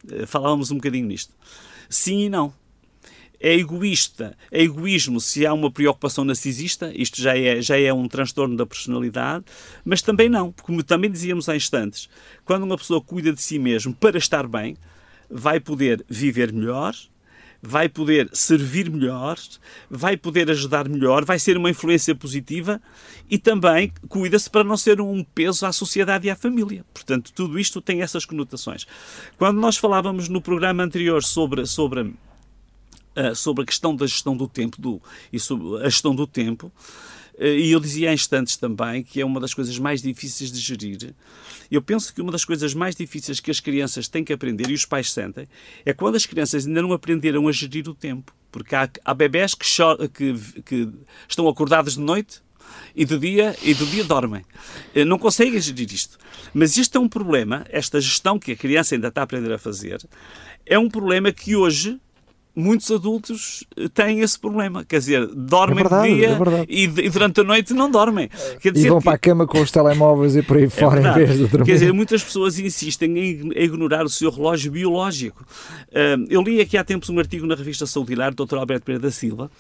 uh, 0.03 0.27
falávamos 0.27 0.69
um 0.69 0.75
bocadinho 0.75 1.07
nisto 1.07 1.33
sim 1.89 2.25
e 2.25 2.29
não 2.29 2.53
é 3.39 3.53
egoísta, 3.53 4.37
é 4.51 4.63
egoísmo 4.63 5.19
se 5.19 5.45
há 5.45 5.53
uma 5.53 5.71
preocupação 5.71 6.23
narcisista, 6.23 6.91
isto 6.95 7.21
já 7.21 7.37
é, 7.37 7.61
já 7.61 7.79
é 7.79 7.93
um 7.93 8.07
transtorno 8.07 8.55
da 8.55 8.65
personalidade, 8.65 9.45
mas 9.83 10.01
também 10.01 10.29
não, 10.29 10.51
como 10.61 10.83
também 10.83 11.11
dizíamos 11.11 11.49
há 11.49 11.55
instantes, 11.55 12.09
quando 12.43 12.63
uma 12.63 12.77
pessoa 12.77 13.01
cuida 13.01 13.31
de 13.31 13.41
si 13.41 13.60
mesmo 13.60 13.93
para 13.93 14.17
estar 14.17 14.48
bem, 14.48 14.75
vai 15.29 15.60
poder 15.60 16.05
viver 16.07 16.53
melhor, 16.53 16.95
vai 17.62 17.89
poder 17.89 18.29
servir 18.31 18.89
melhor, 18.89 19.38
vai 19.89 20.15
poder 20.15 20.50
ajudar 20.51 20.88
melhor, 20.88 21.25
vai 21.25 21.39
ser 21.39 21.57
uma 21.57 21.69
influência 21.69 22.13
positiva 22.13 22.79
e 23.29 23.38
também 23.38 23.91
cuida-se 24.07 24.50
para 24.50 24.63
não 24.63 24.77
ser 24.77 25.01
um 25.01 25.24
peso 25.24 25.65
à 25.65 25.74
sociedade 25.74 26.27
e 26.27 26.29
à 26.29 26.36
família. 26.36 26.86
Portanto, 26.93 27.33
tudo 27.33 27.60
isto 27.60 27.81
tem 27.81 28.01
essas 28.01 28.25
conotações. 28.25 28.86
Quando 29.38 29.60
nós 29.60 29.77
falávamos 29.77 30.29
no 30.29 30.41
programa 30.41 30.83
anterior 30.83 31.24
sobre, 31.24 31.65
sobre 31.65 32.13
uh, 33.15 33.36
sobre 33.36 33.63
a 33.63 33.65
questão 33.65 33.95
da 33.95 34.05
gestão 34.05 34.36
do 34.36 34.48
tempo 34.48 34.81
do, 34.81 35.01
e 35.31 35.39
sobre 35.39 35.86
a 35.86 35.89
gestão 35.89 36.15
do 36.15 36.27
tempo. 36.27 36.72
Uh, 37.36 37.45
e 37.45 37.72
eu 37.72 37.79
dizia 37.79 38.10
há 38.10 38.13
instantes 38.13 38.57
também 38.57 39.03
que 39.03 39.19
é 39.19 39.25
uma 39.25 39.39
das 39.39 39.53
coisas 39.53 39.77
mais 39.77 40.01
difíceis 40.01 40.51
de 40.51 40.60
gerir. 40.60 41.13
Eu 41.69 41.81
penso 41.81 42.13
que 42.13 42.22
uma 42.22 42.31
das 42.31 42.45
coisas 42.45 42.74
mais 42.74 42.95
difíceis 42.95 43.39
que 43.39 43.51
as 43.51 43.60
crianças 43.60 44.07
têm 44.07 44.24
que 44.24 44.34
aprender, 44.34 44.69
e 44.69 44.74
os 44.74 44.86
pais 44.86 45.12
sentem, 45.12 45.48
é 45.86 45.93
quando 45.93 46.15
as 46.15 46.25
crianças 46.25 46.65
ainda 46.65 46.81
não 46.81 46.93
aprenderam 46.93 47.48
a 47.48 47.51
gerir 47.51 47.88
o 47.89 47.93
tempo. 47.93 48.34
Porque 48.51 48.74
há, 48.74 48.89
há 49.03 49.13
bebés 49.13 49.53
que, 49.53 49.67
que, 50.13 50.62
que 50.62 50.89
estão 51.27 51.48
acordados 51.48 51.95
de 51.95 52.00
noite 52.00 52.41
e 52.95 53.05
do 53.05 53.19
dia 53.19 53.55
e 53.62 53.74
do 53.74 53.86
dia 53.86 54.03
dormem. 54.03 54.45
Eh, 54.93 55.05
não 55.05 55.17
conseguem 55.17 55.60
gerir 55.60 55.91
isto. 55.91 56.17
Mas 56.53 56.77
isto 56.77 56.98
é 56.98 57.01
um 57.01 57.10
problema, 57.10 57.65
esta 57.69 58.00
gestão 58.00 58.39
que 58.39 58.53
a 58.53 58.55
criança 58.55 58.95
ainda 58.95 59.10
está 59.10 59.22
a 59.22 59.24
aprender 59.24 59.51
a 59.51 59.57
fazer, 59.57 60.07
é 60.65 60.79
um 60.79 60.89
problema 60.89 61.31
que 61.31 61.55
hoje 61.55 62.00
muitos 62.55 62.89
adultos 62.89 63.63
têm 63.93 64.21
esse 64.21 64.39
problema. 64.39 64.85
Quer 64.85 65.00
dizer, 65.00 65.27
dormem 65.27 65.79
é 65.79 65.83
verdade, 65.83 66.09
de 66.09 66.15
dia 66.15 66.29
é 66.29 66.65
e, 66.69 66.83
e, 66.83 67.09
durante 67.09 67.41
a 67.41 67.43
noite 67.43 67.74
não 67.74 67.91
dormem. 67.91 68.29
Quer 68.62 68.71
dizer, 68.71 68.88
e 68.88 68.89
vão 68.89 69.01
para 69.01 69.13
a 69.13 69.17
cama 69.17 69.45
com 69.45 69.59
os 69.59 69.69
telemóveis 69.69 70.35
e 70.35 70.41
por 70.41 70.57
aí 70.57 70.63
é 70.63 70.69
fora 70.69 71.01
verdade. 71.01 71.21
em 71.21 71.25
vez 71.25 71.38
de 71.38 71.47
dormir. 71.47 71.65
Quer 71.65 71.74
dizer, 71.74 71.93
muitas 71.93 72.24
pessoas 72.24 72.57
insistem 72.57 73.17
em, 73.17 73.51
ignorar 73.55 74.05
o 74.05 74.09
seu 74.09 74.31
relógio 74.31 74.71
biológico. 74.71 75.45
Uh, 75.89 76.25
eu 76.29 76.41
li 76.41 76.62
aqui 76.62 76.77
há 76.77 76.83
tempos 76.83 77.09
um 77.09 77.19
artigo 77.19 77.45
na 77.45 77.55
revista 77.55 77.85
Saudilar, 77.85 78.33
do 78.33 78.45
Dr. 78.45 78.55
Alberto 78.55 78.85
Pereira 78.85 79.03
da 79.03 79.12
Silva, 79.12 79.51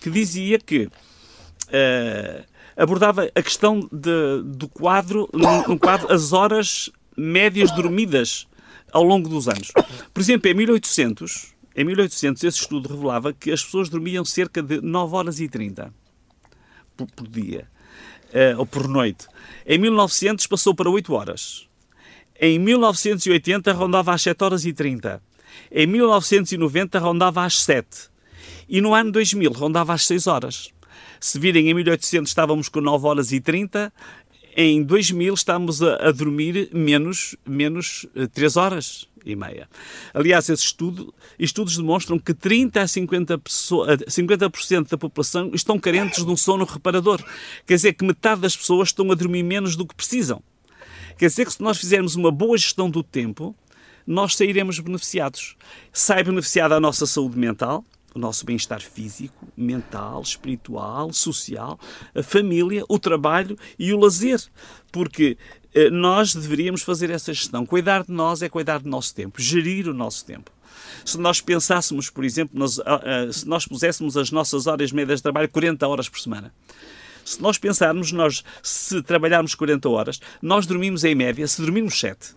que 0.00 0.10
dizia 0.10 0.58
que 0.58 0.84
uh, 0.86 2.44
abordava 2.76 3.28
a 3.34 3.42
questão 3.42 3.80
de, 3.92 4.42
do 4.44 4.68
quadro, 4.68 5.28
no, 5.32 5.68
no 5.68 5.78
quadro, 5.78 6.12
as 6.12 6.32
horas 6.32 6.90
médias 7.16 7.70
dormidas 7.72 8.46
ao 8.92 9.02
longo 9.02 9.28
dos 9.28 9.48
anos. 9.48 9.72
Por 10.14 10.20
exemplo, 10.20 10.50
em 10.50 10.54
1800 10.54 11.57
em 11.80 11.84
1800, 11.84 12.42
esse 12.42 12.58
estudo 12.58 12.88
revelava 12.88 13.32
que 13.32 13.52
as 13.52 13.64
pessoas 13.64 13.88
dormiam 13.88 14.24
cerca 14.24 14.60
de 14.60 14.80
9 14.80 15.14
horas 15.14 15.38
e 15.38 15.48
30 15.48 15.94
por, 16.96 17.06
por 17.12 17.28
dia. 17.28 17.68
uh, 18.34 18.58
ou 18.58 18.66
por 18.66 18.88
noite. 18.88 19.28
Em 19.64 19.78
1900 19.78 20.44
passou 20.48 20.74
para 20.74 20.90
8 20.90 21.14
horas. 21.14 21.68
Em 22.40 22.58
1980 22.58 23.72
rondava 23.72 24.12
às 24.12 24.22
7 24.22 24.42
horas 24.42 24.64
e 24.64 24.72
30. 24.72 25.22
Em 25.70 25.86
1990 25.86 26.98
rondava 26.98 27.44
às 27.44 27.62
7. 27.62 28.10
E 28.68 28.80
no 28.80 28.92
ano 28.92 29.12
2000 29.12 29.52
rondava 29.52 29.94
às 29.94 30.04
6 30.04 30.26
horas. 30.26 30.70
Se 31.20 31.38
virem, 31.38 31.70
em 31.70 31.74
1800 31.74 32.28
estávamos 32.28 32.68
com 32.68 32.80
9 32.80 33.06
horas 33.06 33.30
e 33.30 33.40
30, 33.40 33.92
em 34.56 34.82
2000 34.82 35.34
estamos 35.34 35.80
a, 35.80 36.08
a 36.08 36.10
dormir 36.10 36.70
menos, 36.72 37.36
menos 37.46 38.04
3 38.32 38.56
eh, 38.56 38.60
horas 38.60 39.07
e 39.24 39.36
meia. 39.36 39.68
Aliás, 40.12 40.48
esse 40.48 40.64
estudo, 40.64 41.14
estudos 41.38 41.76
demonstram 41.76 42.18
que 42.18 42.34
30 42.34 42.82
a 42.82 42.84
50%, 42.84 43.38
pessoa, 43.38 43.98
50 44.06 44.50
da 44.90 44.98
população 44.98 45.50
estão 45.54 45.78
carentes 45.78 46.24
de 46.24 46.30
um 46.30 46.36
sono 46.36 46.64
reparador. 46.64 47.22
Quer 47.66 47.74
dizer 47.74 47.92
que 47.94 48.04
metade 48.04 48.40
das 48.40 48.56
pessoas 48.56 48.88
estão 48.88 49.10
a 49.10 49.14
dormir 49.14 49.42
menos 49.42 49.76
do 49.76 49.86
que 49.86 49.94
precisam. 49.94 50.42
Quer 51.16 51.26
dizer 51.26 51.46
que 51.46 51.52
se 51.52 51.62
nós 51.62 51.78
fizermos 51.78 52.14
uma 52.14 52.30
boa 52.30 52.56
gestão 52.56 52.88
do 52.88 53.02
tempo, 53.02 53.54
nós 54.06 54.36
sairemos 54.36 54.78
beneficiados. 54.78 55.56
Sai 55.92 56.22
beneficiada 56.22 56.76
a 56.76 56.80
nossa 56.80 57.06
saúde 57.06 57.38
mental, 57.38 57.84
o 58.14 58.18
nosso 58.18 58.46
bem-estar 58.46 58.80
físico, 58.80 59.46
mental, 59.56 60.22
espiritual, 60.22 61.12
social, 61.12 61.78
a 62.14 62.22
família, 62.22 62.84
o 62.88 62.98
trabalho 62.98 63.56
e 63.78 63.92
o 63.92 63.98
lazer. 63.98 64.40
Porque 64.90 65.36
nós 65.92 66.34
deveríamos 66.34 66.82
fazer 66.82 67.10
essa 67.10 67.32
gestão. 67.32 67.64
Cuidar 67.66 68.04
de 68.04 68.12
nós 68.12 68.42
é 68.42 68.48
cuidar 68.48 68.78
do 68.80 68.88
nosso 68.88 69.14
tempo, 69.14 69.40
gerir 69.40 69.88
o 69.88 69.94
nosso 69.94 70.24
tempo. 70.24 70.50
Se 71.04 71.18
nós 71.18 71.40
pensássemos, 71.40 72.10
por 72.10 72.24
exemplo, 72.24 72.58
uh, 72.60 72.64
uh, 72.64 73.32
se 73.32 73.46
nós 73.46 73.66
puséssemos 73.66 74.16
as 74.16 74.30
nossas 74.30 74.66
horas 74.66 74.92
médias 74.92 75.18
de 75.18 75.22
trabalho 75.22 75.48
40 75.48 75.86
horas 75.86 76.08
por 76.08 76.20
semana, 76.20 76.52
se 77.24 77.42
nós 77.42 77.58
pensarmos, 77.58 78.10
nós, 78.10 78.42
se 78.62 79.02
trabalharmos 79.02 79.54
40 79.54 79.88
horas, 79.88 80.20
nós 80.40 80.66
dormimos 80.66 81.04
em 81.04 81.14
média, 81.14 81.46
se 81.46 81.60
dormirmos 81.60 81.98
7, 81.98 82.34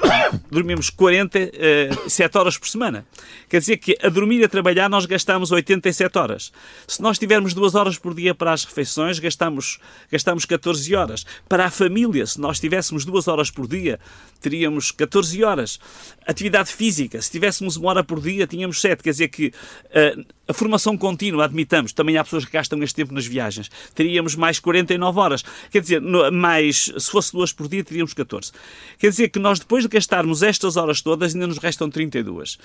dormimos 0.50 0.90
47 0.90 2.36
uh, 2.36 2.38
horas 2.38 2.58
por 2.58 2.68
semana. 2.68 3.06
Quer 3.48 3.58
dizer 3.60 3.76
que 3.78 3.96
a 4.02 4.08
dormir 4.08 4.40
e 4.40 4.44
a 4.44 4.48
trabalhar 4.48 4.88
nós 4.88 5.06
gastamos 5.06 5.50
87 5.50 6.18
horas. 6.18 6.52
Se 6.86 7.00
nós 7.02 7.18
tivermos 7.18 7.54
duas 7.54 7.74
horas 7.74 7.98
por 7.98 8.14
dia 8.14 8.34
para 8.34 8.52
as 8.52 8.64
refeições, 8.64 9.18
gastamos, 9.18 9.78
gastamos 10.10 10.44
14 10.44 10.94
horas. 10.94 11.26
Para 11.48 11.66
a 11.66 11.70
família, 11.70 12.26
se 12.26 12.40
nós 12.40 12.60
tivéssemos 12.60 13.04
duas 13.04 13.28
horas 13.28 13.50
por 13.50 13.66
dia, 13.66 13.98
teríamos 14.40 14.90
14 14.90 15.42
horas. 15.44 15.78
Atividade 16.26 16.70
física, 16.70 17.20
se 17.20 17.30
tivéssemos 17.30 17.76
uma 17.76 17.90
hora 17.90 18.04
por 18.04 18.20
dia, 18.20 18.46
tínhamos 18.46 18.80
7. 18.80 19.02
Quer 19.02 19.10
dizer 19.10 19.28
que 19.28 19.48
uh, 19.48 20.24
a 20.48 20.52
formação 20.52 20.98
contínua, 20.98 21.44
admitamos, 21.44 21.92
também 21.92 22.16
há 22.18 22.24
pessoas 22.24 22.44
que 22.44 22.52
gastam 22.52 22.82
este 22.82 22.96
tempo 22.96 23.14
nas 23.14 23.26
viagens. 23.26 23.70
Teríamos 23.94 24.34
mais 24.34 24.58
49 24.58 25.18
horas. 25.18 25.44
Quer 25.70 25.80
dizer, 25.80 26.00
mais, 26.30 26.92
se 26.98 27.10
fosse 27.10 27.32
duas 27.32 27.52
por 27.52 27.68
dia, 27.68 27.82
teríamos 27.82 28.12
14. 28.12 28.52
Quer 28.98 29.10
dizer 29.10 29.28
que 29.28 29.38
nós, 29.38 29.58
depois 29.58 29.81
de 29.82 29.88
gastarmos 29.88 30.42
estas 30.42 30.76
horas 30.76 31.00
todas, 31.00 31.34
ainda 31.34 31.46
nos 31.46 31.58
restam 31.58 31.90
32. 31.90 32.58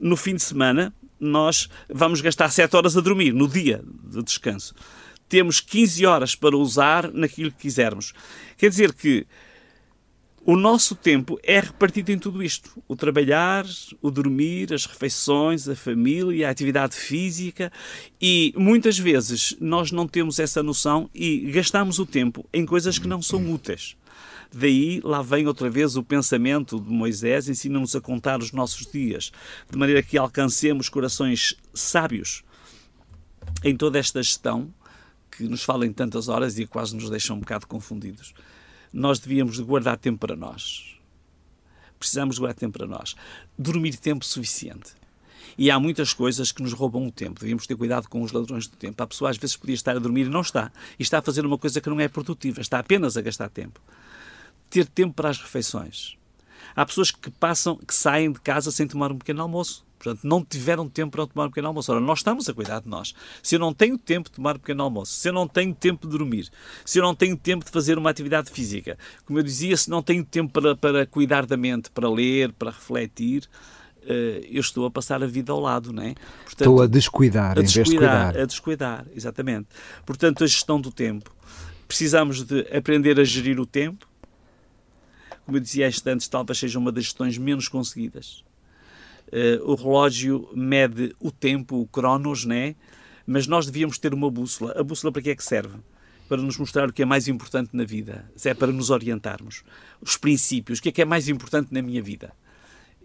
No 0.00 0.16
fim 0.16 0.34
de 0.34 0.42
semana, 0.42 0.94
nós 1.18 1.68
vamos 1.88 2.20
gastar 2.20 2.50
7 2.50 2.74
horas 2.76 2.96
a 2.96 3.00
dormir, 3.00 3.32
no 3.32 3.48
dia 3.48 3.82
de 4.04 4.22
descanso. 4.22 4.74
Temos 5.28 5.60
15 5.60 6.04
horas 6.04 6.34
para 6.34 6.56
usar 6.56 7.10
naquilo 7.12 7.50
que 7.50 7.62
quisermos. 7.62 8.12
Quer 8.56 8.68
dizer 8.68 8.92
que 8.92 9.26
o 10.44 10.56
nosso 10.56 10.96
tempo 10.96 11.38
é 11.44 11.60
repartido 11.60 12.10
em 12.10 12.18
tudo 12.18 12.42
isto: 12.42 12.82
o 12.88 12.96
trabalhar, 12.96 13.64
o 14.00 14.10
dormir, 14.10 14.74
as 14.74 14.86
refeições, 14.86 15.68
a 15.68 15.76
família, 15.76 16.48
a 16.48 16.50
atividade 16.50 16.96
física, 16.96 17.70
e 18.20 18.52
muitas 18.56 18.98
vezes 18.98 19.56
nós 19.60 19.92
não 19.92 20.08
temos 20.08 20.40
essa 20.40 20.62
noção 20.62 21.08
e 21.14 21.50
gastamos 21.52 22.00
o 22.00 22.06
tempo 22.06 22.44
em 22.52 22.66
coisas 22.66 22.98
que 22.98 23.06
não 23.06 23.22
são 23.22 23.52
úteis. 23.52 23.96
Daí 24.54 25.00
lá 25.02 25.22
vem 25.22 25.46
outra 25.46 25.70
vez 25.70 25.96
o 25.96 26.02
pensamento 26.02 26.78
de 26.78 26.90
Moisés, 26.90 27.48
ensina-nos 27.48 27.96
a 27.96 28.00
contar 28.00 28.40
os 28.40 28.52
nossos 28.52 28.86
dias, 28.86 29.32
de 29.70 29.78
maneira 29.78 30.02
que 30.02 30.18
alcancemos 30.18 30.88
corações 30.88 31.56
sábios 31.72 32.44
em 33.64 33.76
toda 33.76 33.98
esta 33.98 34.22
gestão 34.22 34.72
que 35.30 35.44
nos 35.44 35.62
fala 35.62 35.86
em 35.86 35.92
tantas 35.92 36.28
horas 36.28 36.58
e 36.58 36.66
quase 36.66 36.94
nos 36.94 37.08
deixa 37.08 37.32
um 37.32 37.40
bocado 37.40 37.66
confundidos 37.66 38.34
nós 38.92 39.18
devíamos 39.18 39.58
guardar 39.60 39.96
tempo 39.96 40.18
para 40.18 40.36
nós. 40.36 40.96
Precisamos 41.98 42.38
guardar 42.38 42.58
tempo 42.58 42.78
para 42.78 42.86
nós. 42.86 43.14
Dormir 43.58 43.96
tempo 43.96 44.24
suficiente. 44.24 44.92
E 45.56 45.70
há 45.70 45.78
muitas 45.78 46.12
coisas 46.12 46.52
que 46.52 46.62
nos 46.62 46.72
roubam 46.72 47.06
o 47.06 47.12
tempo. 47.12 47.40
Devíamos 47.40 47.66
ter 47.66 47.76
cuidado 47.76 48.08
com 48.08 48.22
os 48.22 48.32
ladrões 48.32 48.66
do 48.66 48.76
tempo. 48.76 49.02
A 49.02 49.06
pessoa 49.06 49.30
às 49.30 49.36
vezes 49.36 49.56
podia 49.56 49.74
estar 49.74 49.96
a 49.96 49.98
dormir 49.98 50.26
e 50.26 50.30
não 50.30 50.40
está. 50.40 50.70
E 50.98 51.02
está 51.02 51.18
a 51.18 51.22
fazer 51.22 51.46
uma 51.46 51.58
coisa 51.58 51.80
que 51.80 51.88
não 51.88 52.00
é 52.00 52.08
produtiva. 52.08 52.60
Está 52.60 52.78
apenas 52.78 53.16
a 53.16 53.22
gastar 53.22 53.48
tempo. 53.48 53.80
Ter 54.72 54.86
tempo 54.86 55.12
para 55.12 55.28
as 55.28 55.38
refeições. 55.38 56.16
Há 56.74 56.86
pessoas 56.86 57.10
que 57.10 57.30
passam, 57.30 57.76
que 57.76 57.94
saem 57.94 58.32
de 58.32 58.40
casa 58.40 58.70
sem 58.70 58.86
tomar 58.86 59.12
um 59.12 59.18
pequeno 59.18 59.42
almoço. 59.42 59.84
Portanto, 59.98 60.24
não 60.24 60.42
tiveram 60.42 60.88
tempo 60.88 61.12
para 61.12 61.26
tomar 61.26 61.46
um 61.46 61.50
pequeno 61.50 61.68
almoço. 61.68 61.92
Ora, 61.92 62.00
nós 62.00 62.20
estamos 62.20 62.48
a 62.48 62.54
cuidar 62.54 62.80
de 62.80 62.88
nós. 62.88 63.14
Se 63.42 63.54
eu 63.54 63.60
não 63.60 63.74
tenho 63.74 63.98
tempo 63.98 64.30
de 64.30 64.36
tomar 64.36 64.56
um 64.56 64.58
pequeno 64.58 64.82
almoço, 64.82 65.12
se 65.12 65.28
eu 65.28 65.32
não 65.34 65.46
tenho 65.46 65.74
tempo 65.74 66.08
de 66.08 66.16
dormir, 66.16 66.48
se 66.86 66.98
eu 66.98 67.02
não 67.02 67.14
tenho 67.14 67.36
tempo 67.36 67.66
de 67.66 67.70
fazer 67.70 67.98
uma 67.98 68.08
atividade 68.08 68.50
física, 68.50 68.98
como 69.26 69.38
eu 69.38 69.42
dizia, 69.42 69.76
se 69.76 69.90
não 69.90 70.02
tenho 70.02 70.24
tempo 70.24 70.52
para, 70.52 70.74
para 70.74 71.06
cuidar 71.06 71.44
da 71.44 71.56
mente, 71.56 71.90
para 71.90 72.08
ler, 72.08 72.52
para 72.52 72.70
refletir, 72.70 73.48
Uh, 74.04 74.42
eu 74.50 74.60
estou 74.60 74.84
a 74.84 74.90
passar 74.90 75.22
a 75.22 75.26
vida 75.28 75.52
ao 75.52 75.60
lado, 75.60 75.92
não 75.92 76.02
é? 76.02 76.14
Portanto, 76.42 76.60
estou 76.60 76.82
a 76.82 76.88
descuidar, 76.88 77.56
a 77.56 77.62
descuidar, 77.62 77.62
em 77.62 77.62
vez 77.62 77.88
de 77.88 77.96
cuidar. 77.96 78.36
A 78.36 78.46
descuidar, 78.46 79.06
exatamente. 79.14 79.68
Portanto, 80.04 80.42
a 80.42 80.46
gestão 80.48 80.80
do 80.80 80.90
tempo. 80.90 81.32
Precisamos 81.86 82.42
de 82.42 82.66
aprender 82.76 83.20
a 83.20 83.22
gerir 83.22 83.60
o 83.60 83.64
tempo. 83.64 84.04
Como 85.52 85.58
eu 85.58 85.60
dizia 85.60 85.90
antes, 86.06 86.28
talvez 86.28 86.56
seja 86.56 86.78
uma 86.78 86.90
das 86.90 87.04
gestões 87.04 87.36
menos 87.36 87.68
conseguidas. 87.68 88.42
Uh, 89.28 89.70
o 89.70 89.74
relógio 89.74 90.48
mede 90.54 91.14
o 91.20 91.30
tempo, 91.30 91.76
o 91.76 91.86
cronos, 91.86 92.46
né? 92.46 92.74
mas 93.26 93.46
nós 93.46 93.66
devíamos 93.66 93.98
ter 93.98 94.14
uma 94.14 94.30
bússola. 94.30 94.72
A 94.74 94.82
bússola 94.82 95.12
para 95.12 95.20
que 95.20 95.28
é 95.28 95.36
que 95.36 95.44
serve? 95.44 95.76
Para 96.26 96.38
nos 96.38 96.56
mostrar 96.56 96.88
o 96.88 96.92
que 96.92 97.02
é 97.02 97.04
mais 97.04 97.28
importante 97.28 97.68
na 97.74 97.84
vida. 97.84 98.24
É 98.42 98.54
para 98.54 98.72
nos 98.72 98.88
orientarmos. 98.88 99.62
Os 100.00 100.16
princípios. 100.16 100.78
O 100.78 100.82
que 100.82 100.88
é 100.88 100.92
que 100.92 101.02
é 101.02 101.04
mais 101.04 101.28
importante 101.28 101.68
na 101.70 101.82
minha 101.82 102.02
vida? 102.02 102.32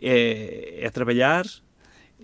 É, 0.02 0.86
é 0.86 0.90
trabalhar, 0.90 1.46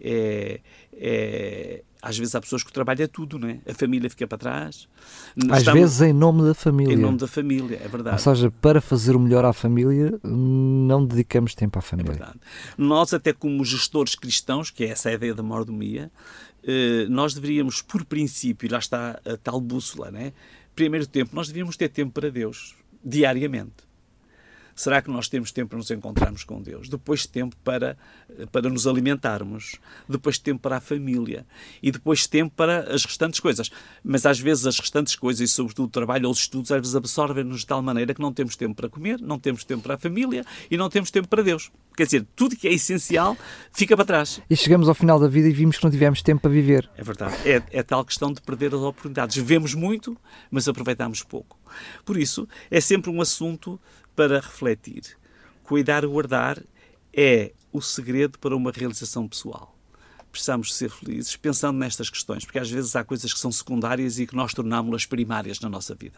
é, 0.01 0.59
é, 0.93 1.83
às 2.01 2.17
vezes 2.17 2.35
há 2.35 2.41
pessoas 2.41 2.63
que 2.63 2.69
o 2.69 2.73
trabalho 2.73 3.01
é 3.01 3.07
tudo, 3.07 3.39
não 3.39 3.47
é? 3.47 3.59
A 3.67 3.73
família 3.73 4.09
fica 4.09 4.27
para 4.27 4.37
trás. 4.37 4.87
Às 5.49 5.59
Estamos... 5.59 5.79
vezes 5.79 6.01
em 6.01 6.13
nome 6.13 6.43
da 6.43 6.53
família. 6.53 6.93
Em 6.93 6.97
nome 6.97 7.17
da 7.17 7.27
família, 7.27 7.79
é 7.83 7.87
verdade. 7.87 8.15
Ou 8.15 8.19
seja, 8.19 8.51
para 8.61 8.81
fazer 8.81 9.15
o 9.15 9.19
melhor 9.19 9.45
à 9.45 9.53
família, 9.53 10.19
não 10.23 11.05
dedicamos 11.05 11.55
tempo 11.55 11.79
à 11.79 11.81
família. 11.81 12.11
É 12.11 12.13
verdade. 12.15 12.39
Nós, 12.77 13.13
até 13.13 13.31
como 13.31 13.63
gestores 13.63 14.15
cristãos, 14.15 14.69
que 14.69 14.83
é 14.83 14.89
essa 14.89 15.09
a 15.09 15.13
ideia 15.13 15.33
da 15.33 15.43
mordomia, 15.43 16.11
eh, 16.63 17.05
nós 17.09 17.33
deveríamos, 17.33 17.81
por 17.81 18.03
princípio, 18.05 18.71
lá 18.71 18.79
está 18.79 19.19
a 19.25 19.37
tal 19.37 19.61
bússola, 19.61 20.11
né? 20.11 20.33
Primeiro 20.75 21.05
tempo, 21.07 21.35
nós 21.35 21.47
devíamos 21.47 21.77
ter 21.77 21.89
tempo 21.89 22.11
para 22.11 22.29
Deus, 22.29 22.75
diariamente. 23.03 23.92
Será 24.75 25.01
que 25.01 25.09
nós 25.09 25.27
temos 25.27 25.51
tempo 25.51 25.69
para 25.69 25.77
nos 25.77 25.91
encontrarmos 25.91 26.43
com 26.43 26.61
Deus? 26.61 26.89
Depois 26.89 27.25
tempo 27.25 27.55
para, 27.63 27.97
para 28.51 28.69
nos 28.69 28.87
alimentarmos, 28.87 29.79
depois 30.07 30.37
tempo 30.37 30.61
para 30.61 30.77
a 30.77 30.81
família 30.81 31.45
e 31.81 31.91
depois 31.91 32.25
tempo 32.27 32.53
para 32.55 32.93
as 32.93 33.05
restantes 33.05 33.39
coisas. 33.39 33.69
Mas 34.03 34.25
às 34.25 34.39
vezes 34.39 34.65
as 34.65 34.79
restantes 34.79 35.15
coisas, 35.15 35.49
e 35.49 35.53
sobretudo 35.53 35.85
o 35.85 35.91
trabalho 35.91 36.25
ou 36.25 36.31
os 36.31 36.39
estudos, 36.39 36.71
às 36.71 36.79
vezes 36.79 36.95
absorvem-nos 36.95 37.61
de 37.61 37.67
tal 37.67 37.81
maneira 37.81 38.13
que 38.13 38.21
não 38.21 38.33
temos 38.33 38.55
tempo 38.55 38.75
para 38.75 38.89
comer, 38.89 39.21
não 39.21 39.37
temos 39.37 39.63
tempo 39.63 39.83
para 39.83 39.95
a 39.95 39.97
família 39.97 40.45
e 40.69 40.77
não 40.77 40.89
temos 40.89 41.11
tempo 41.11 41.27
para 41.27 41.43
Deus. 41.43 41.71
Quer 41.95 42.05
dizer, 42.05 42.25
tudo 42.35 42.55
que 42.55 42.67
é 42.67 42.73
essencial 42.73 43.37
fica 43.71 43.95
para 43.95 44.05
trás. 44.05 44.41
E 44.49 44.55
chegamos 44.55 44.89
ao 44.89 44.95
final 44.95 45.19
da 45.19 45.27
vida 45.27 45.47
e 45.47 45.53
vimos 45.53 45.77
que 45.77 45.83
não 45.83 45.91
tivemos 45.91 46.23
tempo 46.23 46.41
para 46.41 46.51
viver. 46.51 46.89
É 46.97 47.03
verdade. 47.03 47.35
É, 47.47 47.61
é 47.71 47.83
tal 47.83 48.03
questão 48.03 48.33
de 48.33 48.41
perder 48.41 48.73
as 48.73 48.81
oportunidades. 48.81 49.37
Vemos 49.37 49.75
muito, 49.75 50.17
mas 50.49 50.67
aproveitamos 50.67 51.21
pouco. 51.21 51.59
Por 52.03 52.17
isso, 52.17 52.47
é 52.69 52.81
sempre 52.81 53.11
um 53.11 53.21
assunto 53.21 53.79
para 54.15 54.39
refletir. 54.39 55.03
Cuidar 55.63 56.03
e 56.03 56.07
guardar 56.07 56.61
é 57.13 57.51
o 57.71 57.81
segredo 57.81 58.37
para 58.39 58.55
uma 58.55 58.71
realização 58.71 59.27
pessoal. 59.27 59.75
Precisamos 60.31 60.73
ser 60.73 60.89
felizes 60.89 61.35
pensando 61.35 61.77
nestas 61.77 62.09
questões, 62.09 62.43
porque 62.43 62.59
às 62.59 62.69
vezes 62.69 62.95
há 62.95 63.03
coisas 63.03 63.31
que 63.31 63.39
são 63.39 63.51
secundárias 63.51 64.17
e 64.19 64.25
que 64.25 64.35
nós 64.35 64.53
tornámos-las 64.53 65.05
primárias 65.05 65.59
na 65.59 65.69
nossa 65.69 65.93
vida. 65.93 66.17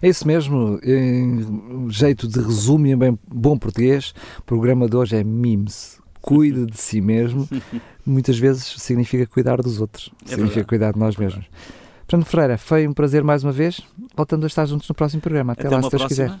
É 0.00 0.08
isso 0.08 0.26
mesmo, 0.26 0.78
em 0.82 1.88
jeito 1.90 2.28
de 2.28 2.38
resumo 2.40 2.86
em 2.86 2.96
bem 2.96 3.18
bom 3.26 3.56
português, 3.58 4.14
o 4.38 4.42
programa 4.42 4.88
de 4.88 4.96
hoje 4.96 5.16
é 5.16 5.24
MIMS. 5.24 5.98
Cuide 6.20 6.64
de 6.66 6.78
si 6.78 7.00
mesmo, 7.00 7.48
muitas 8.06 8.38
vezes 8.38 8.64
significa 8.78 9.26
cuidar 9.26 9.60
dos 9.60 9.80
outros, 9.80 10.10
é 10.24 10.30
significa 10.30 10.46
verdade. 10.54 10.66
cuidar 10.68 10.92
de 10.92 10.98
nós 10.98 11.16
mesmos. 11.16 11.44
Fernando 12.08 12.26
Ferreira, 12.26 12.56
foi 12.58 12.86
um 12.86 12.92
prazer 12.92 13.22
mais 13.22 13.42
uma 13.44 13.52
vez, 13.52 13.80
voltando 14.16 14.44
a 14.44 14.46
estar 14.46 14.64
juntos 14.66 14.88
no 14.88 14.94
próximo 14.94 15.20
programa. 15.20 15.52
Até, 15.52 15.66
Até 15.66 15.76
lá, 15.76 15.82
se 15.82 15.90
Deus 15.90 16.02
próxima. 16.02 16.28
quiser 16.28 16.40